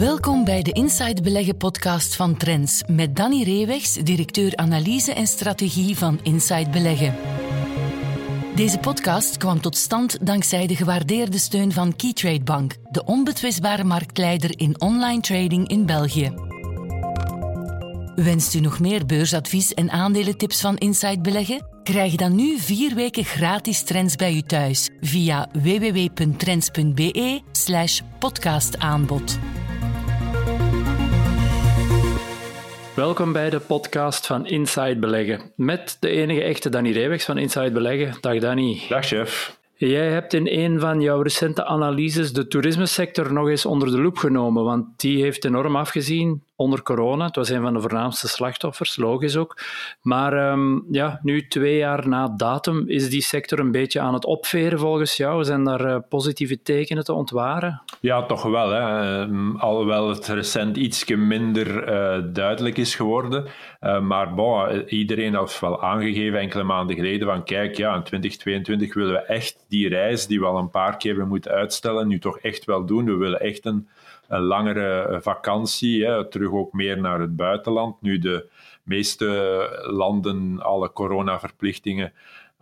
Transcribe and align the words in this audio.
Welkom 0.00 0.44
bij 0.44 0.62
de 0.62 0.72
Inside 0.72 1.22
Beleggen 1.22 1.56
podcast 1.56 2.16
van 2.16 2.36
Trends 2.36 2.82
met 2.86 3.16
Danny 3.16 3.42
Reewegs, 3.42 3.94
directeur 3.94 4.56
analyse 4.56 5.12
en 5.12 5.26
strategie 5.26 5.96
van 5.96 6.20
Inside 6.22 6.70
Beleggen. 6.70 7.14
Deze 8.54 8.78
podcast 8.78 9.36
kwam 9.36 9.60
tot 9.60 9.76
stand 9.76 10.26
dankzij 10.26 10.66
de 10.66 10.76
gewaardeerde 10.76 11.38
steun 11.38 11.72
van 11.72 11.96
Keytrade 11.96 12.42
Bank, 12.42 12.76
de 12.90 13.04
onbetwistbare 13.04 13.84
marktleider 13.84 14.58
in 14.58 14.80
online 14.80 15.20
trading 15.20 15.68
in 15.68 15.86
België. 15.86 16.32
Wenst 18.14 18.54
u 18.54 18.60
nog 18.60 18.78
meer 18.78 19.06
beursadvies 19.06 19.74
en 19.74 19.90
aandelentips 19.90 20.60
van 20.60 20.76
Inside 20.76 21.20
Beleggen? 21.20 21.66
Krijg 21.82 22.14
dan 22.14 22.34
nu 22.34 22.58
vier 22.58 22.94
weken 22.94 23.24
gratis 23.24 23.82
trends 23.82 24.16
bij 24.16 24.34
u 24.34 24.42
thuis 24.42 24.88
via 25.00 25.48
www.trends.be 25.52 27.40
podcastaanbod. 28.18 29.38
Welkom 33.00 33.32
bij 33.32 33.50
de 33.50 33.60
podcast 33.60 34.26
van 34.26 34.46
Inside 34.46 34.98
Beleggen. 34.98 35.52
Met 35.56 35.96
de 36.00 36.08
enige 36.08 36.42
echte 36.42 36.68
Danny 36.68 36.92
Reewegs 36.92 37.24
van 37.24 37.38
Inside 37.38 37.70
Beleggen. 37.72 38.14
Dag 38.20 38.38
Danny. 38.38 38.82
Dag 38.88 39.06
chef. 39.06 39.58
Jij 39.74 40.10
hebt 40.10 40.32
in 40.32 40.46
een 40.46 40.80
van 40.80 41.00
jouw 41.00 41.22
recente 41.22 41.64
analyses 41.64 42.32
de 42.32 42.46
toerismesector 42.46 43.32
nog 43.32 43.48
eens 43.48 43.66
onder 43.66 43.90
de 43.90 44.00
loep 44.00 44.16
genomen, 44.16 44.64
want 44.64 44.86
die 44.96 45.22
heeft 45.22 45.44
enorm 45.44 45.76
afgezien 45.76 46.44
onder 46.60 46.82
corona. 46.82 47.26
Het 47.26 47.36
was 47.36 47.48
een 47.48 47.62
van 47.62 47.74
de 47.74 47.80
voornaamste 47.80 48.28
slachtoffers, 48.28 48.96
logisch 48.96 49.36
ook. 49.36 49.58
Maar 50.02 50.32
ehm, 50.32 50.78
ja, 50.90 51.20
nu 51.22 51.48
twee 51.48 51.76
jaar 51.76 52.08
na 52.08 52.28
datum 52.28 52.84
is 52.88 53.10
die 53.10 53.22
sector 53.22 53.58
een 53.58 53.70
beetje 53.70 54.00
aan 54.00 54.14
het 54.14 54.24
opveren 54.24 54.78
volgens 54.78 55.16
jou. 55.16 55.44
Zijn 55.44 55.64
daar 55.64 55.86
uh, 55.86 55.96
positieve 56.08 56.62
tekenen 56.62 57.04
te 57.04 57.12
ontwaren? 57.12 57.82
Ja, 58.00 58.26
toch 58.26 58.42
wel. 58.42 58.70
Hè. 58.70 59.26
Uh, 59.26 59.62
alhoewel 59.62 60.08
het 60.08 60.26
recent 60.26 60.76
ietsje 60.76 61.16
minder 61.16 61.88
uh, 61.88 62.24
duidelijk 62.32 62.76
is 62.76 62.94
geworden. 62.94 63.46
Eh, 63.80 64.00
maar 64.00 64.34
bon, 64.34 64.82
iedereen 64.88 65.34
had 65.34 65.60
wel 65.60 65.82
aangegeven 65.82 66.38
enkele 66.38 66.62
maanden 66.62 66.96
geleden 66.96 67.28
van 67.28 67.44
kijk, 67.44 67.76
ja, 67.76 67.94
in 67.94 68.02
2022 68.02 68.94
willen 68.94 69.12
we 69.12 69.18
echt 69.18 69.64
die 69.68 69.88
reis 69.88 70.26
die 70.26 70.40
we 70.40 70.46
al 70.46 70.58
een 70.58 70.70
paar 70.70 70.96
keer 70.96 71.10
hebben 71.10 71.28
moeten 71.28 71.50
uitstellen, 71.50 72.08
nu 72.08 72.18
toch 72.18 72.38
echt 72.38 72.64
wel 72.64 72.86
doen. 72.86 73.04
We 73.04 73.16
willen 73.16 73.40
echt 73.40 73.64
een 73.64 73.88
een 74.30 74.42
langere 74.42 75.18
vakantie, 75.22 76.06
hè, 76.06 76.28
terug 76.28 76.52
ook 76.52 76.72
meer 76.72 77.00
naar 77.00 77.20
het 77.20 77.36
buitenland. 77.36 78.02
Nu 78.02 78.18
de 78.18 78.50
meeste 78.82 79.26
landen 79.82 80.62
alle 80.62 80.92
coronaverplichtingen 80.92 82.12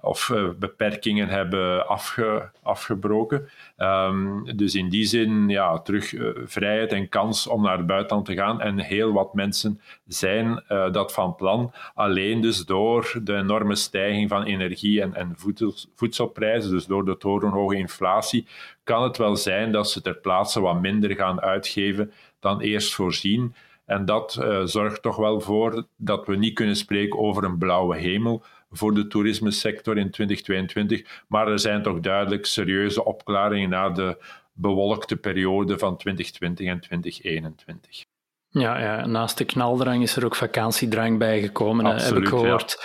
of 0.00 0.28
uh, 0.28 0.48
beperkingen 0.58 1.28
hebben 1.28 1.88
afge, 1.88 2.50
afgebroken. 2.62 3.48
Um, 3.78 4.56
dus 4.56 4.74
in 4.74 4.88
die 4.88 5.04
zin, 5.04 5.48
ja, 5.48 5.78
terug 5.78 6.12
uh, 6.12 6.28
vrijheid 6.44 6.92
en 6.92 7.08
kans 7.08 7.46
om 7.46 7.62
naar 7.62 7.76
het 7.76 7.86
buitenland 7.86 8.26
te 8.26 8.34
gaan. 8.34 8.60
En 8.60 8.78
heel 8.78 9.12
wat 9.12 9.34
mensen 9.34 9.80
zijn 10.06 10.64
uh, 10.68 10.92
dat 10.92 11.12
van 11.12 11.34
plan. 11.34 11.72
Alleen 11.94 12.40
dus 12.40 12.64
door 12.64 13.18
de 13.22 13.34
enorme 13.34 13.74
stijging 13.74 14.28
van 14.28 14.42
energie- 14.42 15.00
en, 15.00 15.14
en 15.14 15.32
voedsel, 15.36 15.74
voedselprijzen, 15.94 16.70
dus 16.70 16.86
door 16.86 17.04
de 17.04 17.16
torenhoge 17.16 17.76
inflatie, 17.76 18.46
kan 18.84 19.02
het 19.02 19.16
wel 19.16 19.36
zijn 19.36 19.72
dat 19.72 19.90
ze 19.90 20.02
ter 20.02 20.16
plaatse 20.16 20.60
wat 20.60 20.80
minder 20.80 21.14
gaan 21.14 21.40
uitgeven 21.40 22.12
dan 22.40 22.60
eerst 22.60 22.94
voorzien. 22.94 23.54
En 23.84 24.04
dat 24.04 24.46
zorgt 24.64 25.02
toch 25.02 25.16
wel 25.16 25.40
voor 25.40 25.84
dat 25.96 26.26
we 26.26 26.36
niet 26.36 26.54
kunnen 26.54 26.76
spreken 26.76 27.18
over 27.18 27.44
een 27.44 27.58
blauwe 27.58 27.96
hemel 27.96 28.42
voor 28.70 28.94
de 28.94 29.06
toerismesector 29.06 29.98
in 29.98 30.10
2022. 30.10 31.24
Maar 31.28 31.48
er 31.48 31.58
zijn 31.58 31.82
toch 31.82 32.00
duidelijk 32.00 32.46
serieuze 32.46 33.04
opklaringen 33.04 33.68
na 33.68 33.90
de 33.90 34.16
bewolkte 34.52 35.16
periode 35.16 35.78
van 35.78 35.96
2020 35.96 36.66
en 36.66 36.80
2021. 36.80 38.04
Ja, 38.50 38.80
ja, 38.80 39.06
naast 39.06 39.38
de 39.38 39.44
knaldrang 39.44 40.02
is 40.02 40.16
er 40.16 40.24
ook 40.24 40.34
vakantiedrang 40.34 41.18
bijgekomen, 41.18 41.86
Absoluut, 41.86 42.14
heb 42.14 42.22
ik 42.22 42.28
gehoord. 42.28 42.76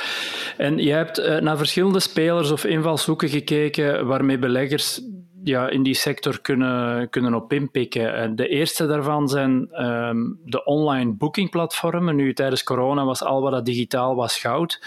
Ja. 0.57 0.63
En 0.63 0.77
je 0.77 0.91
hebt 0.91 1.19
uh, 1.19 1.39
naar 1.39 1.57
verschillende 1.57 1.99
spelers 1.99 2.51
of 2.51 2.65
invalshoeken 2.65 3.29
gekeken 3.29 4.05
waarmee 4.05 4.39
beleggers 4.39 5.01
ja, 5.43 5.69
in 5.69 5.83
die 5.83 5.93
sector 5.93 6.41
kunnen, 6.41 7.09
kunnen 7.09 7.33
op 7.33 7.53
inpikken. 7.53 8.35
De 8.35 8.47
eerste 8.47 8.87
daarvan 8.87 9.29
zijn 9.29 9.83
um, 9.85 10.39
de 10.45 10.63
online 10.63 11.13
boekingplatformen. 11.13 12.15
Nu, 12.15 12.33
tijdens 12.33 12.63
corona 12.63 13.05
was 13.05 13.23
al 13.23 13.41
wat 13.41 13.51
dat 13.51 13.65
digitaal 13.65 14.15
was 14.15 14.39
goud 14.39 14.79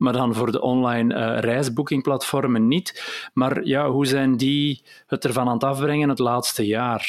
maar 0.00 0.12
dan 0.12 0.34
voor 0.34 0.52
de 0.52 0.60
online 0.60 1.14
uh, 1.14 1.38
reisboekingplatformen 1.38 2.68
niet. 2.68 3.28
Maar 3.34 3.64
ja, 3.64 3.90
hoe 3.90 4.06
zijn 4.06 4.36
die 4.36 4.82
het 5.06 5.24
ervan 5.24 5.46
aan 5.46 5.54
het 5.54 5.64
afbrengen 5.64 6.08
het 6.08 6.18
laatste 6.18 6.66
jaar? 6.66 7.08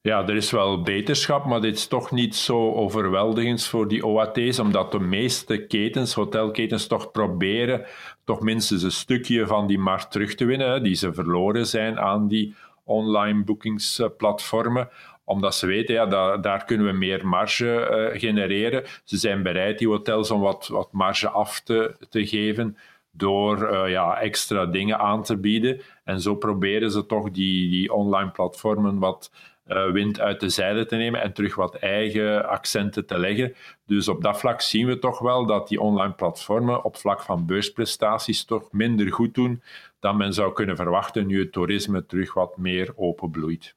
Ja, 0.00 0.22
er 0.22 0.36
is 0.36 0.50
wel 0.50 0.82
beterschap, 0.82 1.44
maar 1.44 1.60
dit 1.60 1.76
is 1.76 1.86
toch 1.86 2.10
niet 2.10 2.36
zo 2.36 2.72
overweldigend 2.72 3.64
voor 3.64 3.88
die 3.88 4.06
OAT's, 4.06 4.58
omdat 4.58 4.92
de 4.92 5.00
meeste 5.00 5.66
ketens, 5.66 6.14
hotelketens, 6.14 6.86
toch 6.86 7.10
proberen 7.10 7.86
toch 8.24 8.40
minstens 8.40 8.82
een 8.82 8.92
stukje 8.92 9.46
van 9.46 9.66
die 9.66 9.78
markt 9.78 10.10
terug 10.10 10.34
te 10.34 10.44
winnen, 10.44 10.82
die 10.82 10.94
ze 10.94 11.12
verloren 11.12 11.66
zijn 11.66 11.98
aan 11.98 12.28
die 12.28 12.54
online 12.84 13.44
boekingsplatformen 13.44 14.88
omdat 15.24 15.54
ze 15.54 15.66
weten, 15.66 15.94
ja, 15.94 16.06
daar, 16.06 16.40
daar 16.40 16.64
kunnen 16.64 16.86
we 16.86 16.92
meer 16.92 17.26
marge 17.26 18.10
uh, 18.12 18.20
genereren. 18.20 18.84
Ze 19.04 19.16
zijn 19.16 19.42
bereid, 19.42 19.78
die 19.78 19.88
hotels, 19.88 20.30
om 20.30 20.40
wat, 20.40 20.68
wat 20.68 20.92
marge 20.92 21.28
af 21.28 21.60
te, 21.60 21.96
te 22.08 22.26
geven 22.26 22.76
door 23.12 23.72
uh, 23.72 23.90
ja, 23.90 24.20
extra 24.20 24.66
dingen 24.66 24.98
aan 24.98 25.22
te 25.22 25.36
bieden. 25.36 25.80
En 26.04 26.20
zo 26.20 26.34
proberen 26.34 26.90
ze 26.90 27.06
toch 27.06 27.30
die, 27.30 27.70
die 27.70 27.92
online 27.92 28.30
platformen 28.30 28.98
wat 28.98 29.30
uh, 29.66 29.90
wind 29.90 30.20
uit 30.20 30.40
de 30.40 30.48
zeilen 30.48 30.88
te 30.88 30.96
nemen 30.96 31.22
en 31.22 31.32
terug 31.32 31.54
wat 31.54 31.74
eigen 31.74 32.48
accenten 32.48 33.06
te 33.06 33.18
leggen. 33.18 33.54
Dus 33.86 34.08
op 34.08 34.22
dat 34.22 34.38
vlak 34.38 34.60
zien 34.60 34.86
we 34.86 34.98
toch 34.98 35.18
wel 35.18 35.46
dat 35.46 35.68
die 35.68 35.80
online 35.80 36.12
platformen 36.12 36.84
op 36.84 36.96
vlak 36.96 37.22
van 37.22 37.46
beursprestaties 37.46 38.44
toch 38.44 38.72
minder 38.72 39.12
goed 39.12 39.34
doen 39.34 39.62
dan 40.02 40.16
men 40.16 40.32
zou 40.32 40.52
kunnen 40.52 40.76
verwachten 40.76 41.26
nu 41.26 41.38
het 41.38 41.52
toerisme 41.52 42.06
terug 42.06 42.34
wat 42.34 42.56
meer 42.56 42.92
openbloeit. 42.96 43.74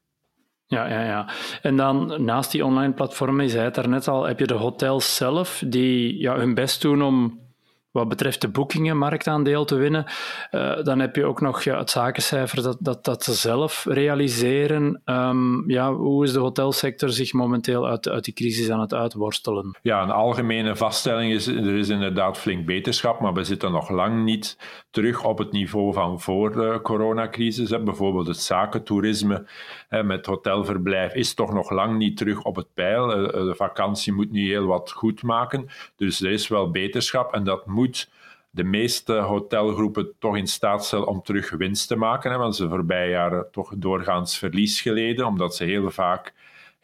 Ja, 0.68 0.88
ja, 0.88 1.04
ja. 1.04 1.28
En 1.62 1.76
dan 1.76 2.24
naast 2.24 2.52
die 2.52 2.66
online 2.66 2.94
platformen, 2.94 3.46
je 3.46 3.52
zei 3.52 3.64
het 3.64 3.76
daarnet 3.76 4.08
al, 4.08 4.24
heb 4.24 4.40
je 4.40 4.48
de 4.48 4.54
hotels 4.54 5.16
zelf 5.16 5.64
die 5.68 6.20
ja, 6.20 6.38
hun 6.38 6.54
best 6.54 6.82
doen 6.82 7.02
om 7.02 7.45
wat 7.96 8.10
betreft 8.10 8.42
de 8.42 8.48
boekingen 8.48 8.98
marktaandeel 8.98 9.66
te 9.66 9.76
winnen. 9.76 10.06
Uh, 10.52 10.84
dan 10.84 11.00
heb 11.00 11.16
je 11.16 11.26
ook 11.26 11.42
nog 11.42 11.64
ja, 11.64 11.78
het 11.78 11.90
zakencijfer 11.90 12.64
dat, 12.64 12.78
dat, 12.80 13.04
dat 13.04 13.24
ze 13.24 13.34
zelf 13.34 13.86
realiseren. 13.90 15.02
Um, 15.06 15.70
ja, 15.70 15.94
hoe 15.94 16.24
is 16.24 16.34
de 16.34 16.40
hotelsector 16.40 17.10
zich 17.10 17.34
momenteel 17.34 17.88
uit, 17.88 18.10
uit 18.10 18.24
die 18.24 18.34
crisis 18.34 18.70
aan 18.70 18.80
het 18.80 18.94
uitworstelen? 18.94 19.78
Ja, 19.82 20.04
een 20.04 20.12
algemene 20.12 20.76
vaststelling 20.76 21.34
is, 21.34 21.48
er 21.48 21.78
is 21.78 21.90
inderdaad 21.90 22.38
flink 22.38 22.66
beterschap, 22.66 23.20
maar 23.20 23.34
we 23.34 23.44
zitten 23.44 23.72
nog 23.72 23.90
lang 23.90 24.24
niet 24.24 24.58
terug 24.92 25.24
op 25.24 25.38
het 25.38 25.52
niveau 25.52 25.94
van 25.94 26.20
voor 26.20 26.52
de 26.52 26.80
coronacrisis. 26.84 27.84
Bijvoorbeeld 27.84 28.28
het 28.28 28.40
zakentoerisme 28.40 29.48
met 29.90 30.26
hotelverblijf 30.26 31.14
is 31.14 31.34
toch 31.34 31.54
nog 31.54 31.70
lang 31.70 31.98
niet 31.98 32.18
terug 32.18 32.42
op 32.42 32.56
het 32.56 32.74
pijl. 32.74 33.20
Uh, 33.20 33.32
de 33.32 33.56
vakantie 33.56 34.14
moet 34.14 34.32
nu 34.32 34.48
heel 34.48 34.66
wat 34.66 34.92
goed 34.92 35.24
maken, 35.24 35.68
dus 35.96 36.22
er 36.22 36.32
is 36.32 36.48
wel 36.48 36.72
beterschap 36.72 37.34
en 37.34 37.44
dat 37.44 37.66
moet 37.66 37.84
de 38.50 38.64
meeste 38.64 39.14
hotelgroepen 39.14 40.14
toch 40.20 40.38
in 40.38 40.48
staat 40.48 40.86
stellen 40.86 41.08
om 41.08 41.22
terug 41.22 41.50
winst 41.50 41.88
te 41.88 41.96
maken. 41.96 42.32
Hè, 42.32 42.38
want 42.38 42.56
ze 42.56 42.70
voorbije 42.70 43.10
jaren 43.10 43.48
toch 43.52 43.74
doorgaans 43.78 44.38
verlies 44.38 44.82
geleden, 44.82 45.26
omdat 45.26 45.56
ze 45.56 45.64
heel 45.64 45.92
vaak 45.92 46.34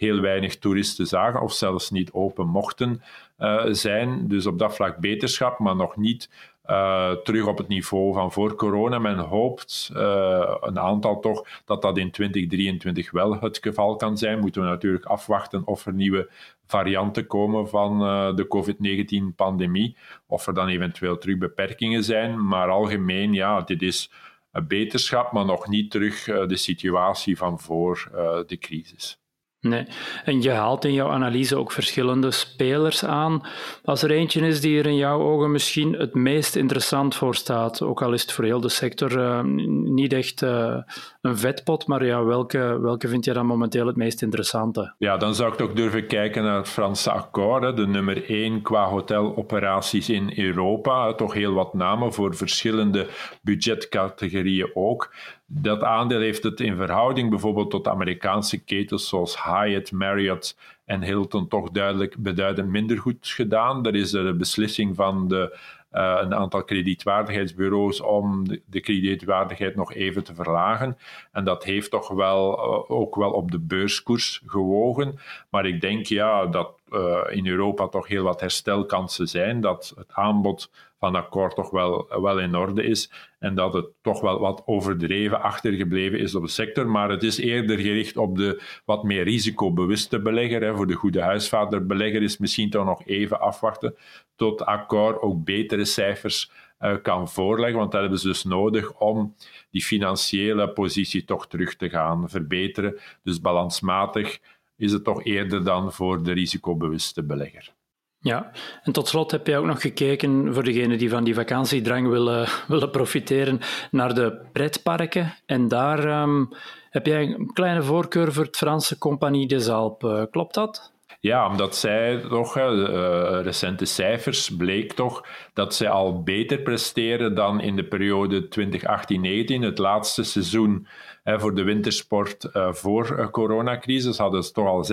heel 0.02 0.22
weinig 0.22 0.58
toeristen 0.58 1.08
zagen 1.08 1.42
of 1.42 1.54
zelfs 1.54 1.90
niet 1.90 2.12
open 2.12 2.48
mochten 2.48 3.02
uh, 3.40 3.64
zijn. 3.66 4.28
Dus 4.28 4.46
op 4.46 4.60
dat 4.60 4.76
vlak 4.76 4.98
beterschap, 4.98 5.60
maar 5.60 5.76
nog 5.76 5.98
niet 5.98 6.30
uh, 6.66 7.12
terug 7.12 7.46
op 7.46 7.58
het 7.58 7.68
niveau 7.68 8.14
van 8.14 8.32
voor 8.32 8.56
corona. 8.56 9.00
Men 9.00 9.18
hoopt, 9.18 9.92
uh, 9.94 10.56
een 10.62 10.80
aantal 10.80 11.20
toch, 11.20 11.48
dat 11.66 11.82
dat 11.82 11.98
in 11.98 12.12
2023 12.12 13.12
wel 13.12 13.40
het 13.40 13.58
geval 13.62 13.96
kan 13.96 14.18
zijn. 14.18 14.40
Moeten 14.40 14.62
we 14.62 14.68
natuurlijk 14.68 15.06
afwachten 15.06 15.68
of 15.68 15.86
er 15.86 15.94
nieuwe 15.94 16.30
varianten 16.66 17.28
komen 17.28 17.70
van 17.70 18.00
de 18.36 18.48
COVID-19-pandemie, 18.48 19.96
of 20.28 20.48
er 20.48 20.54
dan 20.54 20.68
eventueel 20.68 21.18
terug 21.18 21.38
beperkingen 21.38 22.04
zijn. 22.04 22.48
Maar 22.48 22.70
algemeen, 22.70 23.34
ja, 23.34 23.62
dit 23.62 23.82
is 23.82 24.12
een 24.52 24.68
beterschap, 24.68 25.32
maar 25.32 25.46
nog 25.46 25.68
niet 25.68 25.92
terug 25.92 26.24
de 26.24 26.58
situatie 26.58 27.38
van 27.38 27.60
voor 27.60 28.10
de 28.48 28.58
crisis. 28.58 29.21
Nee, 29.62 29.86
en 30.26 30.42
je 30.42 30.52
haalt 30.52 30.86
in 30.86 30.94
jouw 30.94 31.10
analyse 31.10 31.58
ook 31.58 31.72
verschillende 31.72 32.32
spelers 32.32 33.06
aan. 33.06 33.42
Als 33.84 34.04
er 34.04 34.12
eentje 34.12 34.48
is 34.48 34.62
die 34.62 34.80
er 34.80 34.86
in 34.86 34.96
jouw 34.96 35.22
ogen 35.22 35.52
misschien 35.52 35.94
het 35.94 36.14
meest 36.14 36.56
interessant 36.56 37.16
voor 37.16 37.36
staat, 37.36 37.82
ook 37.82 38.02
al 38.02 38.14
is 38.14 38.22
het 38.22 38.32
voor 38.32 38.44
heel 38.44 38.62
de 38.62 38.70
sector 38.70 39.18
uh, 39.18 39.42
niet 39.84 40.14
echt 40.14 40.42
uh, 40.42 40.78
een 41.22 41.38
vetpot, 41.38 41.88
maar 41.88 42.06
ja, 42.06 42.24
welke, 42.24 42.80
welke 42.82 43.08
vind 43.08 43.26
je 43.26 43.34
dan 43.34 43.46
momenteel 43.46 43.88
het 43.88 43.96
meest 43.96 44.22
interessante? 44.22 44.94
Ja, 44.98 45.18
dan 45.18 45.36
zou 45.36 45.52
ik 45.52 45.58
toch 45.58 45.74
durven 45.74 46.08
kijken 46.08 46.44
naar 46.44 46.58
het 46.58 46.70
Franse 46.70 47.12
akkoord, 47.12 47.78
de 47.78 47.88
nummer 47.88 48.30
één 48.30 48.62
qua 48.62 48.88
hoteloperaties 48.88 50.10
in 50.10 50.34
Europa. 50.36 51.14
Toch 51.14 51.34
heel 51.34 51.54
wat 51.54 51.74
namen 51.74 52.14
voor 52.14 52.36
verschillende 52.36 53.08
budgetcategorieën 53.42 54.72
ook. 54.74 55.14
Dat 55.54 55.84
aandeel 55.84 56.20
heeft 56.20 56.44
het 56.44 56.60
in 56.60 56.76
verhouding 56.76 57.30
bijvoorbeeld 57.30 57.70
tot 57.70 57.88
Amerikaanse 57.88 58.64
ketens 58.64 59.08
zoals 59.08 59.44
Hyatt, 59.44 59.92
Marriott 59.92 60.58
en 60.86 61.04
Hilton 61.04 61.48
toch 61.48 61.70
duidelijk 61.70 62.16
beduidend 62.18 62.70
minder 62.70 62.98
goed 62.98 63.28
gedaan. 63.28 63.86
Er 63.86 63.96
is 63.96 64.12
de 64.12 64.36
beslissing 64.38 64.96
van 64.96 65.28
de 65.28 65.58
uh, 65.92 66.18
een 66.22 66.34
aantal 66.34 66.64
kredietwaardigheidsbureaus 66.64 68.02
om 68.02 68.48
de, 68.66 68.80
kredietwaardigheid 68.80 69.76
nog 69.76 69.94
even 69.94 70.24
te 70.24 70.36
verlagen. 70.36 70.98
En 71.32 71.44
dat 71.44 71.64
heeft 71.64 71.92
toch 71.92 72.08
wel 72.08 72.58
uh, 72.58 72.92
ook 72.98 73.16
wel 73.16 73.32
op 73.32 73.52
de 73.52 73.60
beurskoers 73.60 74.42
gewogen. 74.46 75.20
Maar 75.50 75.66
ik 75.66 75.82
denk 75.82 76.06
ja, 76.06 76.46
dat 76.46 76.81
uh, 76.92 77.22
in 77.30 77.48
Europa 77.48 77.88
toch 77.88 78.08
heel 78.08 78.24
wat 78.24 78.42
herstelkansen 78.42 79.28
zijn, 79.28 79.62
dat 79.62 79.94
het 79.96 80.12
aanbod 80.12 80.72
van 81.00 81.16
akkoord 81.16 81.56
toch 81.56 81.70
wel, 81.70 82.08
wel 82.22 82.40
in 82.40 82.56
orde 82.56 82.84
is 82.84 83.12
en 83.40 83.56
dat 83.56 83.74
het 83.74 83.86
toch 84.02 84.22
wel 84.22 84.40
wat 84.40 84.62
overdreven 84.66 85.42
achtergebleven 85.42 86.20
is 86.20 86.36
op 86.36 86.44
de 86.44 86.50
sector. 86.50 86.88
Maar 86.88 87.10
het 87.10 87.24
is 87.24 87.38
eerder 87.38 87.80
gericht 87.80 88.18
op 88.18 88.38
de 88.38 88.62
wat 88.86 89.04
meer 89.04 89.24
risicobewuste 89.24 90.22
belegger. 90.22 90.62
Hè. 90.62 90.76
Voor 90.76 90.88
de 90.88 90.94
goede 90.94 91.22
huisvaderbelegger 91.22 92.22
is 92.22 92.38
misschien 92.38 92.70
toch 92.70 92.86
nog 92.86 93.06
even 93.06 93.40
afwachten 93.40 93.96
tot 94.36 94.66
akkoord 94.66 95.22
ook 95.22 95.44
betere 95.44 95.86
cijfers 95.86 96.52
uh, 96.80 96.96
kan 97.02 97.30
voorleggen, 97.30 97.80
want 97.80 97.92
dat 97.92 98.02
hebben 98.02 98.20
ze 98.20 98.28
dus 98.28 98.44
nodig 98.44 99.00
om 99.00 99.36
die 99.72 99.84
financiële 99.84 100.70
positie 100.70 101.26
toch 101.26 101.48
terug 101.48 101.76
te 101.76 101.90
gaan 101.90 102.30
verbeteren. 102.30 103.00
Dus 103.24 103.42
balansmatig 103.42 104.40
is 104.82 104.92
het 104.92 105.04
toch 105.04 105.24
eerder 105.24 105.64
dan 105.64 105.94
voor 105.94 106.24
de 106.24 106.32
risicobewuste 106.32 107.24
belegger. 107.24 107.74
Ja, 108.20 108.52
en 108.84 108.92
tot 108.92 109.08
slot 109.08 109.32
heb 109.32 109.48
jij 109.48 109.58
ook 109.58 109.66
nog 109.66 109.82
gekeken, 109.82 110.54
voor 110.54 110.64
degenen 110.64 110.98
die 110.98 111.10
van 111.10 111.24
die 111.24 111.34
vakantiedrang 111.34 112.08
willen, 112.08 112.48
willen 112.68 112.92
profiteren, 112.92 113.60
naar 113.92 114.14
de 114.14 114.42
pretparken. 114.52 115.34
En 115.46 115.68
daar 115.68 116.22
um, 116.22 116.50
heb 116.90 117.06
jij 117.06 117.24
een 117.24 117.54
kleine 117.54 117.84
voorkeur 117.84 118.34
voor 118.34 118.44
het 118.44 118.58
Franse 118.58 118.98
Compagnie 118.98 119.48
des 119.48 119.70
Alpes. 119.70 120.28
Klopt 120.32 120.54
dat? 120.54 120.92
Ja, 121.22 121.48
omdat 121.48 121.76
zij 121.76 122.24
toch, 122.30 122.58
uh, 122.58 123.40
recente 123.42 123.86
cijfers 123.86 124.56
bleek 124.56 124.94
toch 124.94 125.26
dat 125.54 125.76
zij 125.76 125.90
al 125.90 126.24
beter 126.24 126.60
presteren 126.60 127.36
dan 127.36 127.60
in 127.60 127.76
de 127.76 127.84
periode 127.84 128.48
2018-19, 128.48 129.60
het 129.60 129.78
laatste 129.78 130.24
seizoen 130.24 130.88
voor 131.24 131.56
de 131.56 131.64
wintersport 131.64 132.50
uh, 132.54 132.74
voor 132.74 133.20
uh, 133.20 133.28
coronacrisis 133.28 134.18
hadden 134.18 134.44
ze 134.44 134.52
toch 134.52 134.68
al 134.68 134.86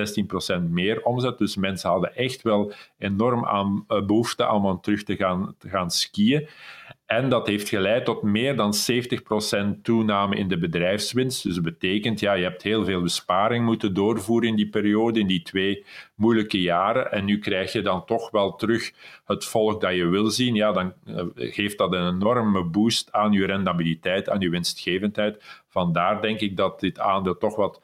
16% 0.59 0.63
meer 0.71 1.03
omzet. 1.03 1.39
Dus 1.39 1.57
mensen 1.57 1.91
hadden 1.91 2.17
echt 2.17 2.43
wel 2.43 2.73
enorm 2.99 3.47
aan, 3.47 3.85
behoefte 3.87 4.49
om 4.49 4.81
terug 4.81 5.03
te 5.03 5.17
gaan, 5.17 5.55
te 5.59 5.69
gaan 5.69 5.91
skiën. 5.91 6.49
En 7.09 7.29
dat 7.29 7.47
heeft 7.47 7.69
geleid 7.69 8.05
tot 8.05 8.23
meer 8.23 8.57
dan 8.57 8.75
70% 9.77 9.81
toename 9.83 10.37
in 10.37 10.49
de 10.49 10.59
bedrijfswinst. 10.59 11.43
Dus 11.43 11.55
dat 11.55 11.65
betekent, 11.65 12.21
ja, 12.21 12.33
je 12.33 12.43
hebt 12.43 12.63
heel 12.63 12.85
veel 12.85 13.03
besparing 13.03 13.65
moeten 13.65 13.95
doorvoeren 13.95 14.49
in 14.49 14.57
die 14.57 14.69
periode, 14.69 15.21
in 15.21 15.27
die 15.27 15.43
twee 15.43 15.85
moeilijke 16.15 16.61
jaren. 16.61 17.13
En 17.13 17.25
nu 17.25 17.39
krijg 17.39 17.73
je 17.73 17.83
dan 17.83 18.05
toch 18.05 18.31
wel 18.31 18.55
terug 18.57 18.93
het 19.25 19.45
volk 19.45 19.81
dat 19.81 19.95
je 19.95 20.07
wil 20.07 20.31
zien. 20.31 20.55
Ja, 20.55 20.73
dan 20.73 20.93
eh, 21.07 21.25
geeft 21.35 21.79
dat 21.79 21.93
een 21.93 22.15
enorme 22.15 22.65
boost 22.65 23.13
aan 23.13 23.33
je 23.33 23.47
rendabiliteit, 23.47 24.29
aan 24.29 24.41
je 24.41 24.51
winstgevendheid. 24.51 25.45
Vandaar 25.69 26.23
denk 26.23 26.41
ik 26.41 26.57
dat 26.57 26.81
dit 26.81 26.99
aandeel 26.99 27.39
toch 27.39 27.57
wat 27.57 27.81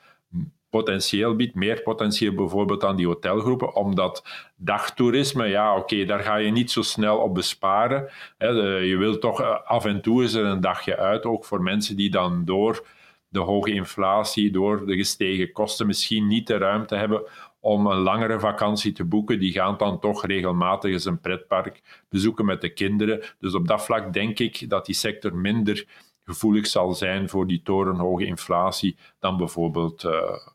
potentieel 0.75 1.37
biedt, 1.37 1.55
meer 1.55 1.83
potentieel 1.83 2.35
bijvoorbeeld 2.35 2.85
aan 2.85 2.97
die 2.97 3.07
hotelgroepen, 3.07 3.75
omdat 3.75 4.25
dagtoerisme, 4.57 5.47
ja 5.47 5.77
oké, 5.77 6.05
daar 6.05 6.21
ga 6.21 6.37
je 6.37 6.51
niet 6.51 6.71
zo 6.71 6.83
snel 6.83 7.19
op 7.19 7.35
besparen. 7.35 8.11
je 8.39 8.97
wilt 8.99 9.21
toch 9.21 9.41
eh, 9.41 9.61
af 9.65 9.85
en 9.85 10.03
toe 10.03 10.23
eens 10.23 10.33
een 10.33 10.61
dagje 10.61 10.97
uit, 10.97 11.25
ook 11.25 11.45
voor 11.45 11.63
mensen 11.63 11.97
die 11.97 12.11
dan 12.11 12.45
door 12.45 12.87
de 13.29 13.39
hoge 13.39 13.73
inflatie, 13.73 14.51
door 14.51 14.87
de 14.87 14.97
gestegen 14.97 15.53
kosten 15.53 15.87
misschien 15.87 16.27
niet 16.27 16.47
de 16.47 16.57
ruimte 16.57 16.95
hebben 16.95 17.23
om 17.61 17.87
een 17.87 17.99
langere 17.99 18.41
vakantie 18.41 18.93
te 18.93 19.05
boeken. 19.05 19.39
Die 19.39 19.53
gaan 19.53 19.75
dan 19.79 20.01
toch 20.01 20.27
regelmatig 20.27 20.93
eens 20.93 21.05
een 21.05 21.21
pretpark 21.21 22.05
bezoeken 22.09 22.45
met 22.45 22.61
de 22.61 22.73
kinderen. 22.73 23.23
Dus 23.39 23.55
op 23.55 23.67
dat 23.67 23.85
vlak 23.85 24.13
denk 24.13 24.39
ik 24.39 24.71
dat 24.71 24.87
die 24.87 24.95
sector 24.95 25.37
minder 25.37 25.87
gevoelig 26.25 26.67
zal 26.67 26.95
zijn 26.95 27.29
voor 27.29 27.47
die 27.47 27.63
torenhoge 27.63 28.25
inflatie 28.27 28.97
dan 29.19 29.37
bijvoorbeeld 29.37 30.05
uh, 30.05 30.13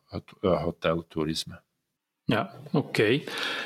het 0.08 0.34
uh, 0.42 0.64
hoteltoerisme. 0.64 1.62
Ja, 2.30 2.50
oké. 2.72 3.20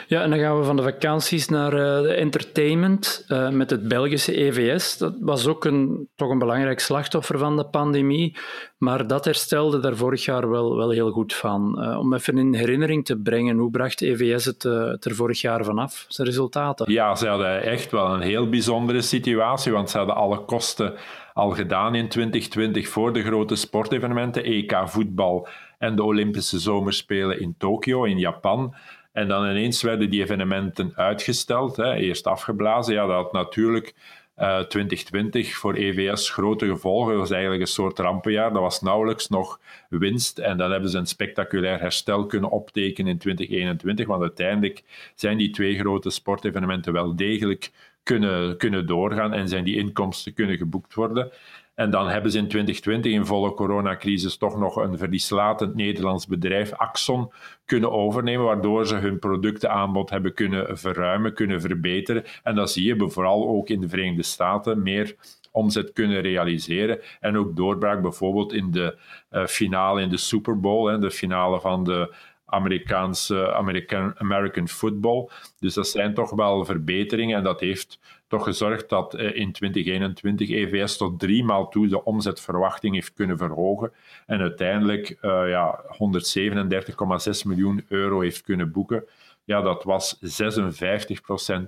Ja, 0.08 0.22
en 0.22 0.30
dan 0.30 0.40
gaan 0.40 0.60
we 0.60 0.66
van 0.66 0.76
de 0.76 0.84
vakanties 0.84 1.48
naar 1.48 1.74
uh, 1.74 2.02
de 2.02 2.14
entertainment 2.14 3.26
uh, 3.28 3.50
met 3.50 3.70
het 3.70 3.88
Belgische 3.88 4.36
EVS. 4.36 4.98
Dat 4.98 5.14
was 5.20 5.48
ook 5.48 5.66
een, 5.66 6.10
toch 6.16 6.30
een 6.30 6.40
belangrijk 6.40 6.80
slachtoffer 6.80 7.38
van 7.38 7.58
de 7.58 7.66
pandemie, 7.66 8.38
maar 8.78 9.08
dat 9.08 9.26
herstelde 9.26 9.80
daar 9.80 9.96
vorig 9.96 10.26
jaar 10.26 10.50
wel, 10.50 10.76
wel 10.76 10.90
heel 10.90 11.12
goed 11.12 11.34
van. 11.34 11.78
Uh, 11.80 12.00
om 12.00 12.14
even 12.14 12.38
in 12.38 12.54
herinnering 12.54 13.06
te 13.06 13.18
brengen, 13.18 13.58
hoe 13.58 13.72
bracht 13.72 14.02
EVS 14.02 14.46
het, 14.46 14.64
het 14.64 15.06
er 15.06 15.16
vorig 15.16 15.42
jaar 15.42 15.64
vanaf, 15.64 16.06
zijn 16.08 16.28
resultaten? 16.28 16.92
Ja, 16.92 17.16
ze 17.16 17.28
hadden 17.28 17.64
echt 17.64 17.92
wel 17.92 18.14
een 18.14 18.22
heel 18.22 18.50
bijzondere 18.50 19.02
situatie, 19.02 19.72
want 19.72 19.90
ze 19.90 19.98
hadden 19.98 20.16
alle 20.16 20.46
kosten 20.46 20.94
al 21.34 21.50
gedaan 21.50 21.96
in 21.96 22.08
2020 22.08 22.88
voor 22.88 23.14
de 23.14 23.24
grote 23.24 23.56
sportevenementen, 23.56 24.44
EK 24.44 24.82
voetbal 24.86 25.48
en 25.78 25.96
de 25.96 26.04
Olympische 26.04 26.60
Zomerspelen 26.60 27.40
in 27.40 27.56
Tokio, 27.58 28.04
in 28.04 28.20
Japan. 28.20 28.76
En 29.12 29.28
dan 29.28 29.50
ineens 29.50 29.82
werden 29.82 30.10
die 30.10 30.22
evenementen 30.22 30.92
uitgesteld, 30.96 31.76
hè, 31.76 31.94
eerst 31.94 32.28
afgeblazen. 32.28 32.94
Ja, 32.94 33.06
dat 33.06 33.16
had 33.16 33.34
natuurlijk 33.34 33.94
uh, 34.38 34.60
eh, 34.60 34.66
2020 34.66 35.56
voor 35.56 35.74
EVS 35.74 36.30
grote 36.30 36.68
gevolgen. 36.68 37.12
Dat 37.12 37.20
was 37.20 37.32
eigenlijk 37.32 37.62
een 37.62 37.68
soort 37.68 38.00
rampenjaar. 38.00 38.54
Dat 38.54 38.62
was 38.62 38.82
nauwelijks 38.82 39.30
nog 39.30 39.60
winst. 39.90 40.40
En 40.40 40.58
dan 40.58 40.72
hebben 40.72 40.90
ze 40.90 40.98
een 40.98 41.06
spectaculair 41.06 41.80
herstel 41.80 42.26
kunnen 42.26 42.50
optekenen 42.50 43.12
in 43.12 43.18
2021. 43.18 44.08
Want 44.08 44.22
uiteindelijk 44.22 44.84
zijn 45.16 45.38
die 45.38 45.50
twee 45.50 45.80
grote 45.80 46.10
sportevenementen 46.10 46.94
wel 46.94 47.16
degelijk 47.16 47.72
kunnen, 48.04 48.58
kunnen 48.58 48.86
doorgaan 48.88 49.34
en 49.34 49.48
zijn 49.48 49.64
die 49.64 49.78
inkomsten 49.78 50.34
kunnen 50.34 50.58
geboekt 50.58 50.94
worden. 50.94 51.32
En 51.76 51.90
dan 51.90 52.08
hebben 52.08 52.32
ze 52.32 52.38
in 52.38 52.48
2020 52.48 53.12
in 53.12 53.26
volle 53.26 53.54
coronacrisis 53.54 54.38
toch 54.38 54.58
nog 54.58 54.76
een 54.76 54.98
verlieslatend 54.98 55.76
Nederlands 55.76 56.28
bedrijf, 56.28 56.74
Axon, 56.74 57.32
kunnen 57.66 57.92
overnemen, 57.92 58.46
waardoor 58.46 58.88
ze 58.88 58.96
hun 58.96 59.20
productenaanbod 59.20 60.10
hebben 60.10 60.34
kunnen 60.34 60.78
verruimen, 60.78 61.34
kunnen 61.34 61.62
verbeteren. 61.62 62.24
En 62.44 62.56
dat 62.56 62.72
zie 62.72 62.86
je 62.86 63.10
vooral 63.10 63.48
ook 63.48 63.70
in 63.70 63.82
de 63.82 63.90
Verenigde 63.90 64.24
Staten 64.24 64.84
meer 64.84 65.16
omzet 65.52 65.94
kunnen 65.94 66.22
realiseren. 66.22 67.00
En 67.20 67.38
ook 67.38 67.56
doorbraak 67.56 68.02
bijvoorbeeld 68.02 68.54
in 68.54 68.72
de 68.72 68.98
uh, 69.32 69.46
finale 69.46 70.02
in 70.02 70.10
de 70.10 70.18
Super 70.18 70.60
Bowl, 70.60 70.92
hè, 70.92 71.00
de 71.00 71.12
finale 71.12 71.60
van 71.60 71.84
de 71.84 72.16
Amerikaanse 72.54 73.54
American, 73.54 74.14
American 74.18 74.68
football. 74.68 75.30
Dus 75.60 75.74
dat 75.74 75.88
zijn 75.88 76.14
toch 76.14 76.30
wel 76.30 76.66
verbeteringen 76.66 77.38
en 77.38 77.44
dat 77.44 77.60
heeft 77.60 78.00
toch 78.28 78.44
gezorgd 78.44 78.90
dat 78.90 79.14
eh, 79.14 79.36
in 79.36 79.52
2021 79.52 80.50
EVS 80.50 80.98
tot 80.98 81.20
drie 81.20 81.44
maal 81.44 81.70
toe 81.70 81.88
de 81.88 82.04
omzetverwachting 82.04 82.94
heeft 82.94 83.14
kunnen 83.14 83.38
verhogen 83.38 83.92
en 84.26 84.40
uiteindelijk 84.40 85.18
uh, 85.22 85.50
ja, 85.50 85.84
137,6 85.84 87.42
miljoen 87.46 87.86
euro 87.88 88.22
heeft 88.22 88.42
kunnen 88.42 88.72
boeken. 88.72 89.04
Ja, 89.44 89.62
dat 89.62 89.84
was 89.84 90.18
56% 90.18 90.20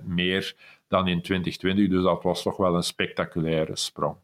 meer 0.04 0.54
dan 0.88 1.08
in 1.08 1.22
2020, 1.22 1.88
dus 1.88 2.02
dat 2.02 2.22
was 2.22 2.42
toch 2.42 2.56
wel 2.56 2.74
een 2.74 2.82
spectaculaire 2.82 3.76
sprong. 3.76 4.16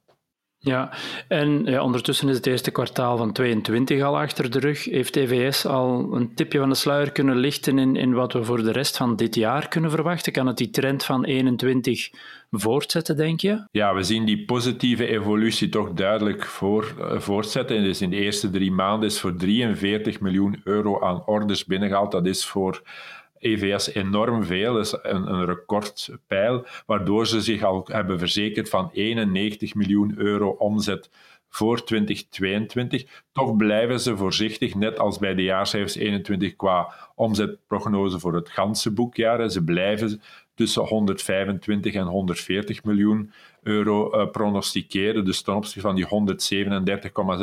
Ja, 0.64 0.90
en 1.28 1.64
ja, 1.64 1.82
ondertussen 1.82 2.28
is 2.28 2.36
het 2.36 2.46
eerste 2.46 2.70
kwartaal 2.70 3.16
van 3.16 3.32
2022 3.32 4.02
al 4.06 4.18
achter 4.18 4.50
de 4.50 4.58
rug. 4.58 4.84
Heeft 4.84 5.12
TVS 5.12 5.66
al 5.66 6.08
een 6.12 6.34
tipje 6.34 6.58
van 6.58 6.68
de 6.68 6.74
sluier 6.74 7.12
kunnen 7.12 7.36
lichten 7.36 7.78
in, 7.78 7.96
in 7.96 8.12
wat 8.12 8.32
we 8.32 8.44
voor 8.44 8.62
de 8.62 8.72
rest 8.72 8.96
van 8.96 9.16
dit 9.16 9.34
jaar 9.34 9.68
kunnen 9.68 9.90
verwachten? 9.90 10.32
Kan 10.32 10.46
het 10.46 10.56
die 10.56 10.70
trend 10.70 11.04
van 11.04 11.24
21 11.24 12.10
voortzetten, 12.50 13.16
denk 13.16 13.40
je? 13.40 13.66
Ja, 13.70 13.94
we 13.94 14.02
zien 14.02 14.24
die 14.24 14.44
positieve 14.44 15.06
evolutie 15.06 15.68
toch 15.68 15.92
duidelijk 15.92 16.46
voor, 16.46 16.94
uh, 16.98 17.18
voortzetten. 17.18 17.82
Dus 17.82 18.00
in 18.00 18.10
de 18.10 18.16
eerste 18.16 18.50
drie 18.50 18.72
maanden 18.72 19.08
is 19.08 19.20
voor 19.20 19.36
43 19.36 20.20
miljoen 20.20 20.60
euro 20.64 21.00
aan 21.00 21.26
orders 21.26 21.64
binnengehaald. 21.64 22.12
Dat 22.12 22.26
is 22.26 22.44
voor 22.44 22.82
EVS 23.42 23.94
enorm 23.94 24.44
veel, 24.44 24.78
is 24.78 24.98
een, 25.02 25.32
een 25.32 25.44
recordpijl, 25.44 26.66
waardoor 26.86 27.26
ze 27.26 27.40
zich 27.40 27.62
al 27.62 27.88
hebben 27.92 28.18
verzekerd 28.18 28.68
van 28.68 28.90
91 28.92 29.74
miljoen 29.74 30.14
euro 30.16 30.48
omzet 30.48 31.10
voor 31.48 31.84
2022. 31.84 33.22
Toch 33.32 33.56
blijven 33.56 34.00
ze 34.00 34.16
voorzichtig, 34.16 34.74
net 34.74 34.98
als 34.98 35.18
bij 35.18 35.34
de 35.34 35.42
jaarcijfers 35.42 35.94
21 35.94 36.56
qua 36.56 36.94
omzetprognose 37.14 38.18
voor 38.18 38.34
het 38.34 38.50
ganse 38.50 38.90
boekjaar. 38.90 39.50
Ze 39.50 39.64
blijven 39.64 40.20
tussen 40.54 40.82
125 40.82 41.94
en 41.94 42.06
140 42.06 42.84
miljoen 42.84 43.32
euro 43.62 44.14
uh, 44.14 44.30
pronosticeren. 44.30 45.24
Dus 45.24 45.42
ten 45.42 45.54
opzichte 45.54 45.80
van 45.80 45.94
die 45.94 46.06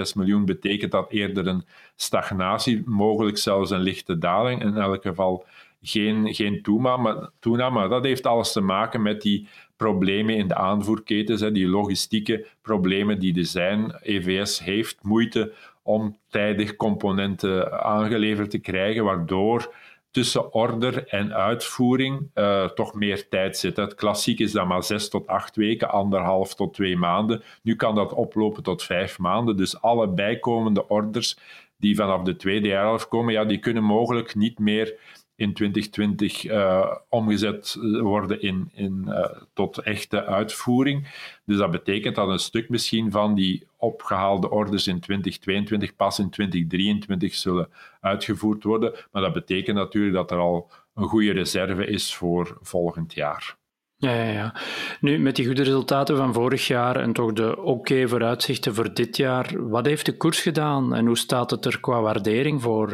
137,6 0.06 0.14
miljoen 0.16 0.46
betekent 0.46 0.92
dat 0.92 1.12
eerder 1.12 1.48
een 1.48 1.66
stagnatie, 1.96 2.82
mogelijk 2.86 3.38
zelfs 3.38 3.72
een 3.72 3.82
lichte 3.82 4.18
daling. 4.18 4.62
In 4.62 4.78
elk 4.78 5.02
geval 5.02 5.46
geen, 5.82 6.34
geen 6.34 6.62
toename, 6.62 7.32
toename. 7.40 7.80
Maar 7.80 7.90
dat 7.90 8.04
heeft 8.04 8.26
alles 8.26 8.52
te 8.52 8.62
maken 8.62 9.02
met 9.02 9.22
die 9.22 9.48
problemen 9.78 10.36
in 10.36 10.48
de 10.48 10.56
aanvoerketens, 10.56 11.42
die 11.42 11.68
logistieke 11.68 12.46
problemen 12.62 13.20
die 13.20 13.38
er 13.38 13.46
zijn. 13.46 13.98
EVS 14.02 14.64
heeft 14.64 15.04
moeite 15.04 15.54
om 15.84 16.18
tijdig 16.30 16.76
componenten 16.76 17.84
aangeleverd 17.84 18.50
te 18.50 18.60
krijgen, 18.60 19.04
waardoor 19.04 19.74
tussen 20.12 20.54
order 20.54 21.08
en 21.08 21.34
uitvoering 21.34 22.32
uh, 22.36 22.66
toch 22.66 22.94
meer 22.94 23.30
tijd 23.30 23.58
zit. 23.58 23.78
Het 23.78 23.96
klassiek 23.96 24.40
is 24.40 24.52
dan 24.52 24.68
maar 24.68 24.84
zes 24.84 25.10
tot 25.10 25.28
acht 25.28 25.56
weken, 25.56 25.90
anderhalf 25.90 26.56
tot 26.56 26.74
twee 26.74 26.98
maanden. 26.98 27.44
Nu 27.62 27.76
kan 27.76 27.96
dat 27.96 28.14
oplopen 28.14 28.64
tot 28.64 28.84
vijf 28.84 29.20
maanden. 29.20 29.58
Dus 29.58 29.82
alle 29.82 30.08
bijkomende 30.08 30.88
orders 30.88 31.38
die 31.78 31.96
vanaf 31.96 32.22
de 32.22 32.36
tweede 32.36 32.68
jaarhelft 32.68 33.08
komen, 33.08 33.34
ja, 33.34 33.46
die 33.46 33.60
kunnen 33.60 33.84
mogelijk 33.84 34.36
niet 34.36 34.60
meer 34.60 34.96
in 35.40 35.54
2020 35.54 36.44
uh, 36.44 36.58
eh, 36.60 36.96
omgezet 37.10 37.78
worden 38.02 38.42
in, 38.42 38.70
in, 38.74 39.04
uh, 39.08 39.26
tot 39.54 39.78
echte 39.78 40.26
uitvoering. 40.26 41.08
Dus 41.46 41.58
dat 41.58 41.72
betekent 41.72 42.16
dat 42.16 42.28
een 42.28 42.40
stuk 42.40 42.70
misschien 42.70 43.12
van 43.12 43.36
die 43.36 43.68
opgehaalde 43.78 44.50
orders 44.50 44.88
in 44.88 45.00
2022 45.00 45.96
pas 45.96 46.20
in 46.20 46.30
2023 46.30 47.36
zullen 47.36 47.70
uitgevoerd 48.02 48.64
worden. 48.64 48.94
Maar 49.12 49.22
dat 49.22 49.34
betekent 49.34 49.78
natuurlijk 49.78 50.16
dat 50.16 50.32
er 50.32 50.38
al 50.38 50.70
een 50.96 51.08
goede 51.08 51.32
reserve 51.32 51.86
is 51.86 52.16
voor 52.16 52.58
volgend 52.62 53.14
jaar. 53.14 53.58
Ja, 53.96 54.14
ja, 54.14 54.32
ja. 54.32 54.56
Nu, 55.02 55.20
met 55.20 55.36
die 55.36 55.46
goede 55.46 55.64
resultaten 55.64 56.18
van 56.18 56.34
vorig 56.34 56.68
jaar 56.68 56.96
en 56.96 57.14
toch 57.14 57.34
de 57.34 57.58
oké 57.62 58.08
vooruitzichten 58.08 58.76
voor 58.76 58.94
dit 58.94 59.18
jaar, 59.18 59.70
wat 59.70 59.86
heeft 59.86 60.06
de 60.06 60.18
koers 60.18 60.42
gedaan 60.42 60.96
en 60.96 61.06
hoe 61.06 61.18
staat 61.18 61.52
het 61.52 61.66
er 61.66 61.80
qua 61.80 62.02
waardering 62.02 62.62
voor? 62.62 62.90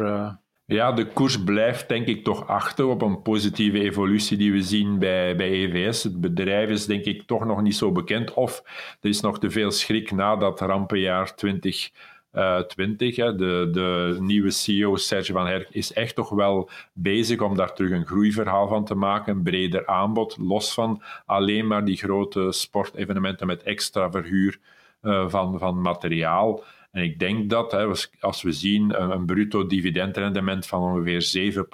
Ja, 0.68 0.92
de 0.92 1.06
koers 1.06 1.44
blijft 1.44 1.88
denk 1.88 2.06
ik 2.06 2.24
toch 2.24 2.46
achter 2.46 2.86
op 2.86 3.02
een 3.02 3.22
positieve 3.22 3.80
evolutie 3.80 4.36
die 4.36 4.52
we 4.52 4.62
zien 4.62 4.98
bij, 4.98 5.36
bij 5.36 5.50
EVS. 5.50 6.02
Het 6.02 6.20
bedrijf 6.20 6.68
is 6.68 6.86
denk 6.86 7.04
ik 7.04 7.22
toch 7.22 7.44
nog 7.44 7.62
niet 7.62 7.76
zo 7.76 7.92
bekend 7.92 8.34
of 8.34 8.62
er 9.00 9.08
is 9.08 9.20
nog 9.20 9.38
te 9.38 9.50
veel 9.50 9.70
schrik 9.70 10.10
na 10.10 10.36
dat 10.36 10.60
rampenjaar 10.60 11.34
2020. 11.34 13.18
Uh, 13.18 13.36
de, 13.36 13.68
de 13.72 14.16
nieuwe 14.20 14.50
CEO 14.50 14.96
Serge 14.96 15.32
van 15.32 15.46
Herk 15.46 15.68
is 15.70 15.92
echt 15.92 16.14
toch 16.14 16.28
wel 16.28 16.70
bezig 16.92 17.40
om 17.40 17.56
daar 17.56 17.74
terug 17.74 17.90
een 17.90 18.06
groeiverhaal 18.06 18.68
van 18.68 18.84
te 18.84 18.94
maken. 18.94 19.36
Een 19.36 19.42
breder 19.42 19.86
aanbod, 19.86 20.36
los 20.38 20.74
van 20.74 21.02
alleen 21.26 21.66
maar 21.66 21.84
die 21.84 21.96
grote 21.96 22.52
sportevenementen 22.52 23.46
met 23.46 23.62
extra 23.62 24.10
verhuur 24.10 24.58
uh, 25.02 25.28
van, 25.28 25.58
van 25.58 25.80
materiaal. 25.80 26.62
En 26.96 27.02
ik 27.02 27.18
denk 27.18 27.50
dat 27.50 27.72
hè, 27.72 27.86
als 28.20 28.42
we 28.42 28.52
zien 28.52 29.02
een, 29.02 29.26
bruto 29.26 29.66
dividendrendement 29.66 30.66
van 30.66 30.82
ongeveer 30.82 31.64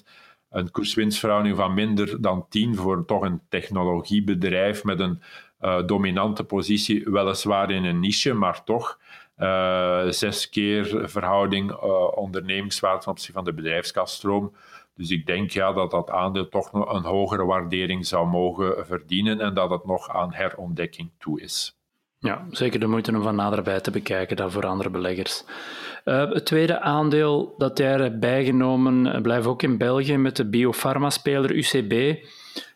7%, 0.00 0.04
een 0.50 0.70
koerswinstverhouding 0.70 1.56
van 1.56 1.74
minder 1.74 2.20
dan 2.20 2.46
10 2.48 2.76
voor 2.76 3.04
toch 3.04 3.22
een 3.22 3.40
technologiebedrijf 3.48 4.84
met 4.84 5.00
een 5.00 5.22
uh, 5.60 5.86
dominante 5.86 6.44
positie, 6.44 7.04
weliswaar 7.04 7.70
in 7.70 7.84
een 7.84 8.00
niche, 8.00 8.32
maar 8.32 8.64
toch 8.64 8.98
uh, 9.38 10.08
zes 10.08 10.48
keer 10.48 11.08
verhouding 11.10 11.70
uh, 11.70 12.16
ondernemingswaarde 12.18 13.14
ten 13.14 13.32
van 13.32 13.44
de 13.44 13.54
bedrijfskaststroom. 13.54 14.54
Dus 14.94 15.10
ik 15.10 15.26
denk 15.26 15.50
ja, 15.50 15.72
dat 15.72 15.90
dat 15.90 16.10
aandeel 16.10 16.48
toch 16.48 16.72
nog 16.72 16.92
een 16.92 17.04
hogere 17.04 17.44
waardering 17.44 18.06
zou 18.06 18.26
mogen 18.26 18.86
verdienen 18.86 19.40
en 19.40 19.54
dat 19.54 19.70
het 19.70 19.86
nog 19.86 20.08
aan 20.08 20.32
herontdekking 20.32 21.10
toe 21.18 21.40
is. 21.40 21.79
Ja, 22.22 22.46
zeker 22.50 22.80
de 22.80 22.86
moeite 22.86 23.16
om 23.16 23.22
van 23.22 23.34
naderbij 23.34 23.80
te 23.80 23.90
bekijken 23.90 24.36
dan 24.36 24.50
voor 24.50 24.66
andere 24.66 24.90
beleggers. 24.90 25.44
Uh, 26.04 26.30
het 26.32 26.46
tweede 26.46 26.80
aandeel 26.80 27.54
dat 27.58 27.78
jij 27.78 27.90
hebt 27.90 28.20
bijgenomen 28.20 29.06
uh, 29.06 29.20
blijft 29.20 29.46
ook 29.46 29.62
in 29.62 29.78
België 29.78 30.16
met 30.16 30.36
de 30.36 30.48
biopharmaspeler 30.48 31.50
UCB. 31.50 32.24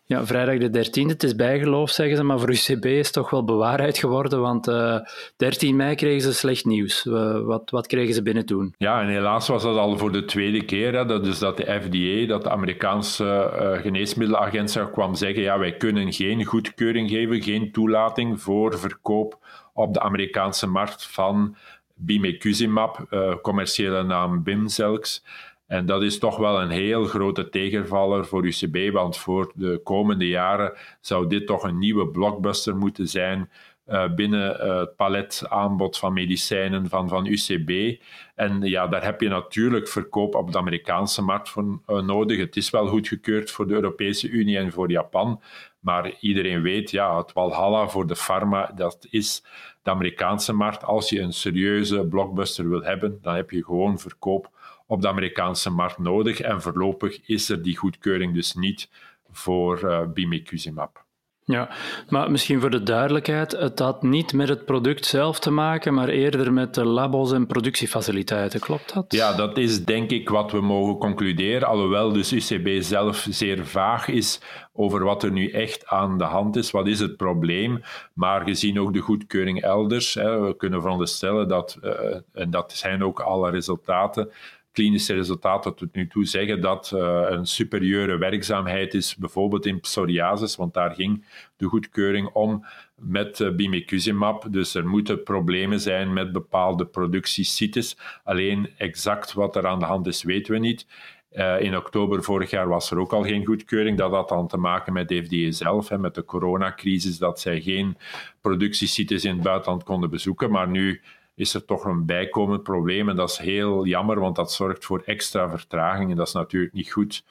Ja, 0.06 0.26
vrijdag 0.26 0.70
de 0.70 0.86
13e, 0.86 1.06
het 1.06 1.22
is 1.22 1.34
bijgeloof 1.34 1.90
zeggen 1.90 2.16
ze, 2.16 2.22
maar 2.22 2.38
voor 2.38 2.50
UCB 2.50 2.84
is 2.84 3.04
het 3.04 3.12
toch 3.12 3.30
wel 3.30 3.44
bewaarheid 3.44 3.98
geworden, 3.98 4.40
want 4.40 4.68
uh, 4.68 4.94
eh, 4.94 5.02
13 5.36 5.76
mei 5.76 5.94
kregen 5.94 6.20
ze 6.20 6.32
slecht 6.32 6.64
nieuws. 6.64 7.02
wat, 7.44 7.70
wat 7.70 7.86
kregen 7.86 8.14
ze 8.14 8.22
binnen 8.22 8.46
toen? 8.46 8.74
Ja, 8.78 9.00
en 9.00 9.08
helaas 9.08 9.48
was 9.48 9.62
dat 9.62 9.76
al 9.76 9.98
voor 9.98 10.12
de 10.12 10.24
tweede 10.24 10.64
keer, 10.64 10.94
hè, 10.94 11.04
dat, 11.04 11.24
dus 11.24 11.38
dat 11.38 11.56
de 11.56 11.80
FDA, 11.80 12.26
dat 12.26 12.42
de 12.42 12.50
Amerikaanse 12.50 13.24
uh, 13.24 13.82
geneesmiddelagentschap 13.82 14.92
kwam 14.92 15.14
zeggen, 15.14 15.42
ja, 15.42 15.58
wij 15.58 15.76
kunnen 15.76 16.12
geen 16.12 16.44
goedkeuring 16.44 17.10
geven, 17.10 17.42
geen 17.42 17.72
toelating 17.72 18.40
voor 18.40 18.78
verkoop 18.78 19.38
op 19.72 19.94
de 19.94 20.00
Amerikaanse 20.00 20.66
markt 20.66 21.06
van 21.06 21.56
bimecuzimab, 21.94 23.06
uh, 23.10 23.34
commerciële 23.42 24.02
naam 24.02 24.42
Bimzelx. 24.42 25.24
En 25.74 25.86
dat 25.86 26.02
is 26.02 26.18
toch 26.18 26.36
wel 26.36 26.60
een 26.60 26.70
heel 26.70 27.04
grote 27.04 27.48
tegenvaller 27.48 28.26
voor 28.26 28.44
UCB, 28.44 28.92
want 28.92 29.16
voor 29.16 29.52
de 29.54 29.80
komende 29.84 30.28
jaren 30.28 30.72
zou 31.00 31.26
dit 31.26 31.46
toch 31.46 31.62
een 31.62 31.78
nieuwe 31.78 32.08
blockbuster 32.08 32.76
moeten 32.76 33.08
zijn 33.08 33.50
uh, 33.88 34.14
binnen 34.14 34.66
uh, 34.66 34.78
het 34.78 34.96
paletaanbod 34.96 35.98
van 35.98 36.12
medicijnen 36.12 36.88
van, 36.88 37.08
van 37.08 37.26
UCB. 37.26 38.00
En 38.34 38.62
ja, 38.62 38.86
daar 38.86 39.04
heb 39.04 39.20
je 39.20 39.28
natuurlijk 39.28 39.88
verkoop 39.88 40.34
op 40.34 40.52
de 40.52 40.58
Amerikaanse 40.58 41.22
markt 41.22 41.48
voor 41.48 41.80
uh, 41.86 42.00
nodig. 42.00 42.38
Het 42.38 42.56
is 42.56 42.70
wel 42.70 42.86
goedgekeurd 42.86 43.50
voor 43.50 43.66
de 43.66 43.74
Europese 43.74 44.28
Unie 44.28 44.58
en 44.58 44.72
voor 44.72 44.90
Japan, 44.90 45.40
maar 45.80 46.14
iedereen 46.20 46.62
weet, 46.62 46.90
ja, 46.90 47.18
het 47.18 47.32
Walhalla 47.32 47.88
voor 47.88 48.06
de 48.06 48.16
pharma, 48.16 48.72
dat 48.76 49.06
is 49.10 49.44
de 49.82 49.90
Amerikaanse 49.90 50.52
markt. 50.52 50.84
Als 50.84 51.10
je 51.10 51.20
een 51.20 51.32
serieuze 51.32 52.06
blockbuster 52.06 52.68
wil 52.68 52.82
hebben, 52.82 53.18
dan 53.22 53.34
heb 53.34 53.50
je 53.50 53.64
gewoon 53.64 53.98
verkoop 53.98 54.52
op 54.86 55.00
de 55.00 55.08
Amerikaanse 55.08 55.70
markt 55.70 55.98
nodig. 55.98 56.40
En 56.40 56.62
voorlopig 56.62 57.26
is 57.26 57.48
er 57.48 57.62
die 57.62 57.76
goedkeuring 57.76 58.34
dus 58.34 58.54
niet 58.54 58.88
voor 59.30 59.78
uh. 60.14 61.04
Ja, 61.46 61.70
maar 62.08 62.30
misschien 62.30 62.60
voor 62.60 62.70
de 62.70 62.82
duidelijkheid, 62.82 63.52
het 63.52 63.78
had 63.78 64.02
niet 64.02 64.32
met 64.32 64.48
het 64.48 64.64
product 64.64 65.04
zelf 65.04 65.38
te 65.38 65.50
maken, 65.50 65.94
maar 65.94 66.08
eerder 66.08 66.52
met 66.52 66.74
de 66.74 66.84
labos 66.84 67.32
en 67.32 67.46
productiefaciliteiten, 67.46 68.60
klopt 68.60 68.94
dat? 68.94 69.04
Ja, 69.08 69.32
dat 69.36 69.58
is 69.58 69.84
denk 69.84 70.10
ik 70.10 70.28
wat 70.28 70.52
we 70.52 70.60
mogen 70.60 70.98
concluderen, 70.98 71.68
alhoewel 71.68 72.12
dus 72.12 72.32
UCB 72.32 72.82
zelf 72.82 73.26
zeer 73.30 73.66
vaag 73.66 74.08
is 74.08 74.40
over 74.72 75.04
wat 75.04 75.22
er 75.22 75.30
nu 75.30 75.50
echt 75.50 75.86
aan 75.86 76.18
de 76.18 76.24
hand 76.24 76.56
is, 76.56 76.70
wat 76.70 76.86
is 76.86 76.98
het 77.00 77.16
probleem, 77.16 77.82
maar 78.14 78.42
gezien 78.42 78.80
ook 78.80 78.92
de 78.92 79.00
goedkeuring 79.00 79.62
elders, 79.62 80.14
hè, 80.14 80.40
we 80.40 80.56
kunnen 80.56 80.80
veronderstellen 80.80 81.48
dat, 81.48 81.78
uh, 81.82 81.92
en 82.32 82.50
dat 82.50 82.72
zijn 82.72 83.04
ook 83.04 83.20
alle 83.20 83.50
resultaten, 83.50 84.30
klinische 84.74 85.14
resultaten 85.14 85.74
tot 85.74 85.94
nu 85.94 86.06
toe 86.06 86.26
zeggen 86.26 86.60
dat 86.60 86.92
uh, 86.94 87.24
een 87.28 87.46
superieure 87.46 88.18
werkzaamheid 88.18 88.94
is, 88.94 89.16
bijvoorbeeld 89.16 89.66
in 89.66 89.80
psoriasis, 89.80 90.56
want 90.56 90.74
daar 90.74 90.94
ging 90.94 91.24
de 91.56 91.66
goedkeuring 91.66 92.28
om 92.32 92.64
met 92.94 93.52
uh. 93.56 94.52
Dus 94.52 94.74
er 94.74 94.86
moeten 94.86 95.22
problemen 95.22 95.80
zijn 95.80 96.12
met 96.12 96.32
bepaalde 96.32 96.86
productiesites. 96.86 97.96
Alleen 98.24 98.70
exact 98.76 99.32
wat 99.32 99.56
er 99.56 99.66
aan 99.66 99.78
de 99.78 99.84
hand 99.84 100.06
is, 100.06 100.22
weten 100.22 100.52
we 100.52 100.58
niet. 100.58 100.86
Uh, 101.32 101.60
in 101.60 101.76
oktober 101.76 102.22
vorig 102.22 102.50
jaar 102.50 102.68
was 102.68 102.90
er 102.90 102.98
ook 102.98 103.12
al 103.12 103.22
geen 103.22 103.44
goedkeuring. 103.44 103.98
Dat 103.98 104.10
had 104.10 104.28
dan 104.28 104.48
te 104.48 104.56
maken 104.56 104.92
met 104.92 105.08
de 105.08 105.24
FDA 105.24 105.50
zelf, 105.50 105.88
hè, 105.88 105.98
met 105.98 106.14
de 106.14 106.24
coronacrisis, 106.24 107.18
dat 107.18 107.40
zij 107.40 107.60
geen 107.60 107.96
productiesites 108.40 109.24
in 109.24 109.34
het 109.34 109.42
buitenland 109.42 109.82
konden 109.82 110.10
bezoeken. 110.10 110.50
Maar 110.50 110.68
nu 110.68 111.00
is 111.34 111.54
er 111.54 111.64
toch 111.64 111.84
een 111.84 112.06
bijkomend 112.06 112.62
probleem. 112.62 113.08
En 113.08 113.16
dat 113.16 113.30
is 113.30 113.38
heel 113.38 113.86
jammer, 113.86 114.20
want 114.20 114.36
dat 114.36 114.52
zorgt 114.52 114.84
voor 114.84 115.02
extra 115.04 115.50
vertraging. 115.50 116.10
En 116.10 116.16
dat 116.16 116.26
is 116.26 116.32
natuurlijk 116.32 116.72
niet 116.72 116.92
goed 116.92 117.24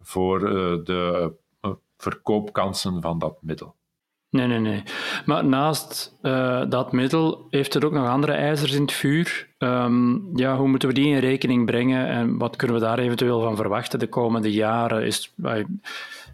voor 0.00 0.40
uh, 0.42 0.84
de 0.84 1.32
uh, 1.62 1.70
verkoopkansen 1.96 3.00
van 3.00 3.18
dat 3.18 3.36
middel. 3.40 3.76
Nee, 4.30 4.46
nee, 4.46 4.58
nee. 4.58 4.82
Maar 5.24 5.44
naast 5.44 6.16
uh, 6.22 6.62
dat 6.68 6.92
middel 6.92 7.46
heeft 7.50 7.74
het 7.74 7.84
ook 7.84 7.92
nog 7.92 8.08
andere 8.08 8.32
ijzers 8.32 8.72
in 8.72 8.82
het 8.82 8.92
vuur. 8.92 9.48
Um, 9.58 10.30
ja, 10.38 10.56
hoe 10.56 10.68
moeten 10.68 10.88
we 10.88 10.94
die 10.94 11.06
in 11.06 11.18
rekening 11.18 11.66
brengen 11.66 12.06
en 12.06 12.38
wat 12.38 12.56
kunnen 12.56 12.76
we 12.76 12.82
daar 12.82 12.98
eventueel 12.98 13.40
van 13.40 13.56
verwachten 13.56 13.98
de 13.98 14.08
komende 14.08 14.52
jaren? 14.52 15.06
Is, 15.06 15.34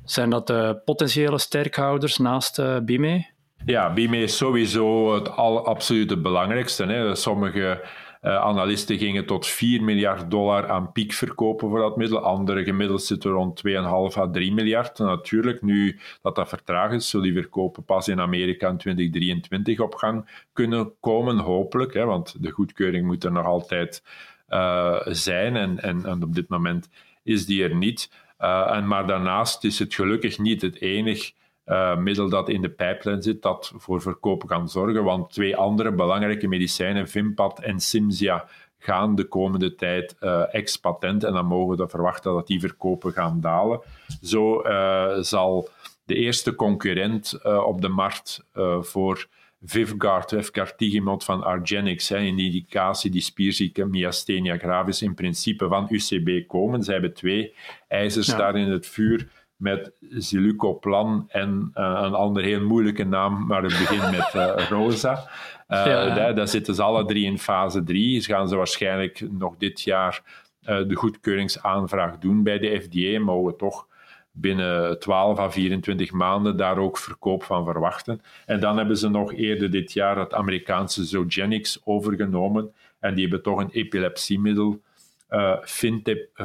zijn 0.05 0.31
dat 0.31 0.47
de 0.47 0.81
potentiële 0.85 1.39
sterkhouders 1.39 2.17
naast 2.17 2.59
uh, 2.59 2.79
Bime? 2.79 3.27
Ja, 3.67 3.93
BIME 3.93 4.23
is 4.23 4.37
sowieso 4.37 5.15
het 5.15 5.31
al, 5.37 5.67
absoluut 5.67 6.11
het 6.11 6.23
belangrijkste. 6.23 6.85
Hè. 6.85 7.15
Sommige 7.15 7.85
uh, 8.23 8.37
analisten 8.37 8.99
gingen 8.99 9.27
tot 9.27 9.47
4 9.47 9.83
miljard 9.83 10.31
dollar 10.31 10.71
aan 10.71 10.93
piek 10.93 11.13
verkopen 11.13 11.69
voor 11.69 11.79
dat 11.79 11.97
middel. 11.97 12.19
Andere 12.19 12.65
gemiddeld 12.65 13.03
zitten 13.03 13.31
rond 13.31 13.63
2,5 13.69 13.73
à 14.19 14.31
3 14.31 14.53
miljard. 14.53 14.99
natuurlijk, 14.99 15.63
nu 15.63 15.99
dat 16.23 16.35
dat 16.35 16.49
vertraagd 16.49 16.93
is, 16.93 17.09
zullen 17.09 17.27
die 17.27 17.43
verkopen 17.43 17.85
pas 17.85 18.09
in 18.09 18.21
Amerika 18.21 18.69
in 18.69 18.77
2023 18.77 19.81
op 19.81 19.95
gang 19.95 20.45
kunnen 20.53 20.93
komen, 21.01 21.39
hopelijk. 21.39 21.95
Hè, 21.95 22.05
want 22.05 22.43
de 22.43 22.51
goedkeuring 22.51 23.07
moet 23.07 23.25
er 23.25 23.33
nog 23.33 23.47
altijd 23.47 24.03
uh, 24.49 25.01
zijn 25.05 25.57
en, 25.57 25.81
en, 25.83 26.23
op 26.23 26.35
dit 26.35 26.49
moment 26.49 26.89
is 27.23 27.47
die 27.47 27.63
er 27.63 27.75
niet. 27.75 28.11
Uh, 28.41 28.71
en, 28.75 28.87
maar 28.87 29.07
daarnaast 29.07 29.65
is 29.65 29.79
het 29.79 29.95
gelukkig 29.95 30.39
niet 30.39 30.63
het 30.63 30.81
enige 30.81 31.33
uh, 31.67 31.97
middel 31.97 32.29
dat 32.29 32.49
in 32.49 32.63
de 32.63 32.71
pijplijn 32.71 33.23
zit, 33.23 33.43
dat 33.43 33.73
voor 33.77 34.03
verkoop 34.03 34.47
kan 34.47 34.69
zorgen. 34.69 35.05
Want 35.05 35.33
twee 35.33 35.57
andere 35.57 35.93
belangrijke 35.93 36.49
medicijnen, 36.49 37.09
Vimpat 37.09 37.61
en 37.61 37.81
Simzia, 37.81 38.49
gaan 38.79 39.15
de 39.15 39.25
komende 39.25 39.75
tijd 39.75 40.17
uh, 40.21 40.55
ex-patent 40.55 41.25
en 41.25 41.33
dan 41.33 41.47
mogen 41.47 41.77
we 41.77 41.89
verwachten 41.89 42.33
dat 42.33 42.47
die 42.47 42.61
verkopen 42.61 43.13
gaan 43.13 43.41
dalen. 43.41 43.81
Zo 44.23 44.63
zal 45.21 45.69
de 46.05 46.15
eerste 46.15 46.55
concurrent 46.55 47.45
op 47.45 47.81
de 47.81 47.89
markt 47.89 48.45
voor 48.81 49.29
Vivgard, 49.67 50.33
efgartigimod 50.33 51.25
van 51.25 51.43
Argenix, 51.43 52.09
hè, 52.09 52.17
een 52.17 52.39
indicatie 52.39 53.11
die 53.11 53.21
spierziekte 53.21 53.85
myasthenia 53.85 54.57
gravis 54.57 55.03
in 55.03 55.15
principe 55.15 55.69
van 55.69 55.87
UCB 55.91 56.49
komen. 56.49 56.83
Zij 56.83 56.93
hebben 56.93 57.15
twee 57.15 57.55
ijzers 57.89 58.27
daar 58.27 58.57
in 58.57 58.71
het 58.71 58.87
vuur 58.87 59.29
met 59.65 59.93
zilucoplan 60.01 61.25
en 61.29 61.71
uh, 61.75 62.01
een 62.03 62.15
ander 62.15 62.43
heel 62.43 62.61
moeilijke 62.61 63.05
naam, 63.05 63.47
maar 63.47 63.63
het 63.63 63.79
begint 63.79 64.11
met 64.11 64.33
uh, 64.37 64.69
Rosa. 64.71 65.13
Uh, 65.69 65.87
ja. 65.87 66.33
daar, 66.33 66.49
zitten 66.49 66.75
ze 66.75 66.83
alle 66.83 67.05
drie 67.05 67.25
in 67.25 67.39
fase 67.39 67.83
3. 67.83 68.21
Ze 68.21 68.31
gaan 68.31 68.49
ze 68.49 68.57
waarschijnlijk 68.57 69.27
nog 69.31 69.55
dit 69.59 69.81
jaar 69.81 70.23
de 70.65 70.95
goedkeuringsaanvraag 70.95 72.19
doen 72.19 72.43
bij 72.43 72.59
de 72.59 72.81
FDA, 72.81 73.21
mogen 73.21 73.53
we 73.53 73.57
toch 73.57 73.87
binnen 74.33 74.99
12 74.99 75.39
à 75.39 75.51
24 75.51 76.13
maanden 76.13 76.57
daar 76.57 76.79
ook 76.79 76.99
verkoop 76.99 77.43
van 77.43 77.65
verwachten. 77.65 78.23
En 78.47 78.61
dan 78.61 78.77
hebben 78.77 78.97
ze 78.97 79.09
nog 79.09 79.33
eerder 79.33 79.71
dit 79.71 79.93
jaar 79.93 80.19
het 80.19 80.35
Amerikaanse 80.35 81.05
Zogenix 81.05 81.81
overgenomen 81.85 82.73
en 83.01 83.15
die 83.15 83.23
hebben 83.23 83.43
toch 83.43 83.61
een 83.61 83.71
epilepsiemiddel, 83.71 84.81
uh, 85.31 85.57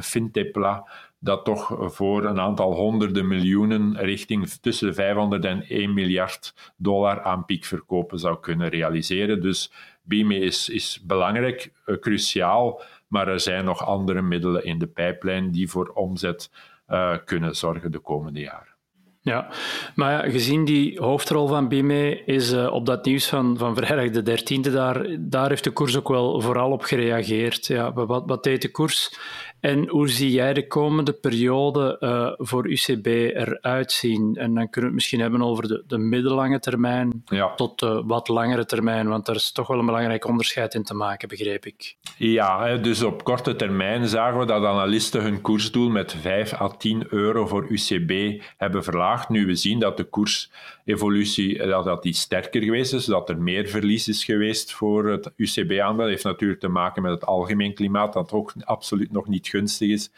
Fintepla, 0.01 0.87
dat 1.19 1.45
toch 1.45 1.77
voor 1.79 2.25
een 2.25 2.39
aantal 2.39 2.73
honderden 2.73 3.27
miljoenen 3.27 3.97
richting 3.97 4.49
tussen 4.49 4.93
500 4.93 5.45
en 5.45 5.63
1 5.67 5.93
miljard 5.93 6.73
dollar 6.77 7.21
aan 7.21 7.45
piekverkopen 7.45 8.19
zou 8.19 8.39
kunnen 8.39 8.69
realiseren. 8.69 9.41
Dus 9.41 9.71
BIME 10.03 10.39
is, 10.39 10.69
is 10.69 11.01
belangrijk, 11.03 11.71
uh, 11.85 11.97
cruciaal, 11.99 12.81
maar 13.07 13.27
er 13.27 13.39
zijn 13.39 13.65
nog 13.65 13.85
andere 13.85 14.21
middelen 14.21 14.65
in 14.65 14.79
de 14.79 14.87
pijplijn 14.87 15.51
die 15.51 15.69
voor 15.69 15.87
omzet 15.87 16.51
uh, 16.87 17.15
kunnen 17.25 17.55
zorgen 17.55 17.91
de 17.91 17.99
komende 17.99 18.39
jaren. 18.39 18.77
Ja, 19.21 19.47
maar 19.95 20.11
ja, 20.11 20.31
gezien 20.31 20.65
die 20.65 20.99
hoofdrol 20.99 21.47
van 21.47 21.67
Bime 21.67 22.23
is 22.23 22.53
uh, 22.53 22.73
op 22.73 22.85
dat 22.85 23.05
nieuws 23.05 23.27
van, 23.27 23.57
van 23.57 23.75
vrijdag 23.75 24.09
de 24.09 24.39
13e, 24.39 24.71
daar, 24.71 25.05
daar 25.19 25.49
heeft 25.49 25.63
de 25.63 25.71
koers 25.71 25.97
ook 25.97 26.07
wel 26.07 26.41
vooral 26.41 26.71
op 26.71 26.81
gereageerd. 26.81 27.65
Ja, 27.65 27.93
wat, 27.93 28.23
wat 28.25 28.43
deed 28.43 28.61
de 28.61 28.71
koers? 28.71 29.19
En 29.59 29.87
hoe 29.87 30.09
zie 30.09 30.31
jij 30.31 30.53
de 30.53 30.67
komende 30.67 31.13
periode 31.13 31.97
uh, 31.99 32.45
voor 32.47 32.67
UCB 32.67 33.05
eruit 33.05 33.91
zien? 33.91 34.35
En 34.35 34.53
dan 34.53 34.69
kunnen 34.69 34.71
we 34.71 34.85
het 34.85 34.93
misschien 34.93 35.19
hebben 35.19 35.41
over 35.41 35.67
de, 35.67 35.83
de 35.87 35.97
middellange 35.97 36.59
termijn 36.59 37.23
ja. 37.25 37.53
tot 37.55 37.79
de 37.79 38.03
wat 38.05 38.27
langere 38.27 38.65
termijn, 38.65 39.07
want 39.07 39.25
daar 39.25 39.35
is 39.35 39.51
toch 39.51 39.67
wel 39.67 39.79
een 39.79 39.85
belangrijk 39.85 40.25
onderscheid 40.25 40.73
in 40.73 40.83
te 40.83 40.93
maken, 40.93 41.27
begreep 41.27 41.65
ik. 41.65 41.95
Ja, 42.17 42.77
dus 42.77 43.03
op 43.03 43.23
korte 43.23 43.55
termijn 43.55 44.07
zagen 44.07 44.39
we 44.39 44.45
dat 44.45 44.63
analisten 44.63 45.21
hun 45.21 45.41
koersdoel 45.41 45.89
met 45.89 46.15
5 46.21 46.61
à 46.61 46.67
10 46.67 47.05
euro 47.09 47.47
voor 47.47 47.67
UCB 47.69 48.43
hebben 48.57 48.83
verlaagd. 48.83 49.29
Nu 49.29 49.45
we 49.45 49.55
zien 49.55 49.79
dat 49.79 49.97
de 49.97 50.03
koersevolutie 50.03 51.67
dat, 51.67 51.85
dat 51.85 52.03
die 52.03 52.13
sterker 52.13 52.63
geweest 52.63 52.93
is, 52.93 53.05
dat 53.05 53.29
er 53.29 53.41
meer 53.41 53.67
verlies 53.67 54.07
is 54.07 54.23
geweest 54.23 54.73
voor 54.73 55.07
het 55.07 55.31
UCB-aandeel, 55.35 56.07
heeft 56.07 56.23
natuurlijk 56.23 56.59
te 56.59 56.67
maken 56.67 57.01
met 57.01 57.11
het 57.11 57.25
algemeen 57.25 57.73
klimaat, 57.73 58.13
dat 58.13 58.31
ook 58.31 58.53
absoluut 58.63 59.11
nog 59.11 59.27
niet 59.27 59.47
gunstig 59.49 59.89
is 59.89 60.11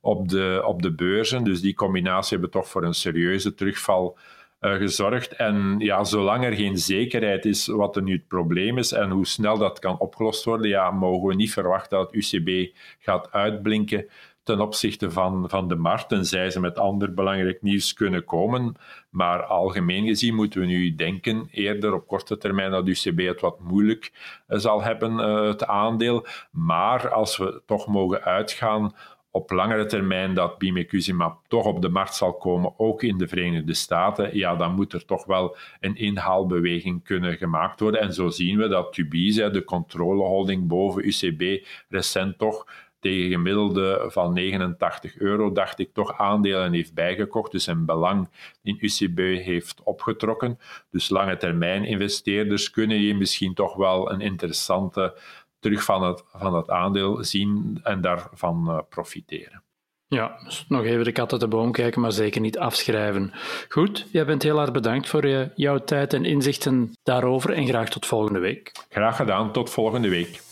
op 0.00 0.28
de, 0.28 0.62
op 0.64 0.82
de 0.82 0.94
beurzen. 0.94 1.44
Dus 1.44 1.60
die 1.60 1.74
combinatie 1.74 2.30
hebben 2.30 2.50
toch 2.50 2.68
voor 2.68 2.84
een 2.84 2.94
serieuze 2.94 3.54
terugval 3.54 4.18
uh, 4.60 4.74
gezorgd. 4.74 5.32
En 5.32 5.74
ja, 5.78 6.04
zolang 6.04 6.44
er 6.44 6.52
geen 6.52 6.78
zekerheid 6.78 7.44
is 7.44 7.66
wat 7.66 7.96
er 7.96 8.02
nu 8.02 8.12
het 8.12 8.28
probleem 8.28 8.78
is 8.78 8.92
en 8.92 9.10
hoe 9.10 9.26
snel 9.26 9.58
dat 9.58 9.78
kan 9.78 9.98
opgelost 9.98 10.44
worden, 10.44 10.68
ja, 10.68 10.90
mogen 10.90 11.28
we 11.28 11.34
niet 11.34 11.52
verwachten 11.52 11.98
dat 11.98 12.12
het 12.12 12.34
UCB 12.34 12.76
gaat 12.98 13.32
uitblinken 13.32 14.08
ten 14.48 14.60
opzichte 14.60 15.10
van, 15.10 15.48
van 15.48 15.68
de 15.68 15.76
markt, 15.76 16.08
tenzij 16.08 16.50
ze 16.50 16.60
met 16.60 16.78
ander 16.78 17.14
belangrijk 17.14 17.62
nieuws 17.62 17.92
kunnen 17.92 18.24
komen. 18.24 18.74
Maar 19.10 19.42
algemeen 19.42 20.06
gezien 20.06 20.34
moeten 20.34 20.60
we 20.60 20.66
nu 20.66 20.94
denken 20.94 21.48
eerder 21.50 21.94
op 21.94 22.06
korte 22.06 22.36
termijn 22.38 22.70
dat 22.70 22.86
UCB 22.86 23.18
het 23.18 23.40
wat 23.40 23.60
moeilijk 23.60 24.12
eh, 24.46 24.58
zal 24.58 24.82
hebben, 24.82 25.12
uh, 25.12 25.48
het 25.48 25.66
aandeel. 25.66 26.26
Maar 26.50 27.10
als 27.10 27.36
we 27.36 27.62
toch 27.66 27.86
mogen 27.86 28.22
uitgaan 28.22 28.94
op 29.30 29.50
langere 29.50 29.86
termijn 29.86 30.34
dat 30.34 30.58
bimekizumab 30.58 31.40
toch 31.48 31.66
op 31.66 31.82
de 31.82 31.88
markt 31.88 32.14
zal 32.14 32.34
komen, 32.34 32.78
ook 32.78 33.02
in 33.02 33.18
de 33.18 33.28
Verenigde 33.28 33.74
Staten, 33.74 34.36
ja, 34.36 34.56
dan 34.56 34.74
moet 34.74 34.92
er 34.92 35.04
toch 35.04 35.24
wel 35.24 35.56
een 35.80 35.96
inhaalbeweging 35.96 37.04
kunnen 37.04 37.36
gemaakt 37.36 37.80
worden. 37.80 38.00
En 38.00 38.12
zo 38.12 38.28
zien 38.28 38.58
we 38.58 38.68
dat 38.68 38.92
Tubize, 38.92 39.50
de 39.50 39.64
controleholding 39.64 40.68
boven 40.68 41.06
UCB, 41.06 41.66
recent 41.88 42.38
toch 42.38 42.66
tegen 43.00 43.30
gemiddelde 43.30 44.04
van 44.08 44.32
89 44.32 45.16
euro, 45.16 45.52
dacht 45.52 45.78
ik, 45.78 45.92
toch 45.92 46.18
aandelen 46.18 46.72
heeft 46.72 46.94
bijgekocht. 46.94 47.52
Dus 47.52 47.64
zijn 47.64 47.84
belang 47.84 48.28
in 48.62 48.76
UCB 48.80 49.18
heeft 49.44 49.82
opgetrokken. 49.82 50.58
Dus 50.90 51.08
lange 51.08 51.36
termijn 51.36 51.84
investeerders 51.84 52.70
kunnen 52.70 52.96
hier 52.96 53.16
misschien 53.16 53.54
toch 53.54 53.74
wel 53.74 54.10
een 54.12 54.20
interessante 54.20 55.16
terug 55.60 55.84
van 55.84 56.02
het, 56.02 56.24
van 56.26 56.54
het 56.54 56.70
aandeel 56.70 57.24
zien 57.24 57.80
en 57.82 58.00
daarvan 58.00 58.64
uh, 58.68 58.78
profiteren. 58.88 59.62
Ja, 60.06 60.38
dus 60.44 60.64
nog 60.68 60.84
even 60.84 61.04
de 61.04 61.12
kat 61.12 61.32
uit 61.32 61.40
de 61.40 61.48
boom 61.48 61.72
kijken, 61.72 62.00
maar 62.00 62.12
zeker 62.12 62.40
niet 62.40 62.58
afschrijven. 62.58 63.32
Goed, 63.68 64.06
jij 64.12 64.26
bent 64.26 64.42
heel 64.42 64.60
erg 64.60 64.72
bedankt 64.72 65.08
voor 65.08 65.26
je, 65.26 65.50
jouw 65.54 65.78
tijd 65.78 66.12
en 66.12 66.24
inzichten 66.24 66.92
daarover 67.02 67.52
en 67.52 67.66
graag 67.66 67.88
tot 67.88 68.06
volgende 68.06 68.38
week. 68.38 68.72
Graag 68.88 69.16
gedaan, 69.16 69.52
tot 69.52 69.70
volgende 69.70 70.08
week. 70.08 70.47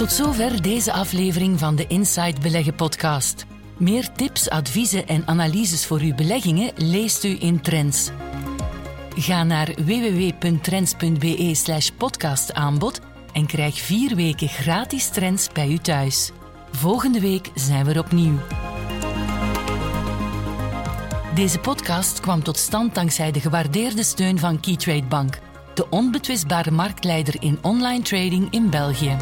Tot 0.00 0.12
zover 0.12 0.62
deze 0.62 0.92
aflevering 0.92 1.58
van 1.58 1.76
de 1.76 1.86
Inside 1.86 2.40
Beleggen 2.40 2.74
podcast. 2.74 3.46
Meer 3.76 4.12
tips, 4.12 4.50
adviezen 4.50 5.06
en 5.06 5.22
analyses 5.26 5.86
voor 5.86 6.00
uw 6.00 6.14
beleggingen 6.14 6.72
leest 6.76 7.24
u 7.24 7.36
in 7.40 7.60
Trends. 7.60 8.10
Ga 9.16 9.44
naar 9.44 9.74
www.trends.be 9.84 11.54
slash 11.54 11.88
podcastaanbod 11.88 13.00
en 13.32 13.46
krijg 13.46 13.78
vier 13.78 14.14
weken 14.14 14.48
gratis 14.48 15.08
trends 15.08 15.48
bij 15.52 15.68
u 15.68 15.78
thuis. 15.78 16.30
Volgende 16.72 17.20
week 17.20 17.50
zijn 17.54 17.84
we 17.84 17.92
er 17.92 17.98
opnieuw. 17.98 18.38
Deze 21.34 21.58
podcast 21.58 22.20
kwam 22.20 22.42
tot 22.42 22.58
stand 22.58 22.94
dankzij 22.94 23.32
de 23.32 23.40
gewaardeerde 23.40 24.02
steun 24.02 24.38
van 24.38 24.60
Keytrade 24.60 25.06
Bank, 25.06 25.38
de 25.74 25.88
onbetwistbare 25.88 26.70
marktleider 26.70 27.42
in 27.42 27.58
online 27.62 28.02
trading 28.02 28.50
in 28.50 28.70
België. 28.70 29.16